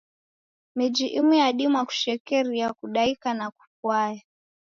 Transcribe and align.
Miji 0.75 1.07
imu 1.07 1.33
yadima 1.41 1.85
kushekeria 1.85 2.73
kudaika 2.73 3.33
na 3.33 3.51
kufwaya. 3.51 4.21